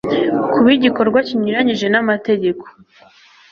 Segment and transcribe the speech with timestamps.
[0.53, 2.65] kuba igikorwa kinyuranyije n amategeko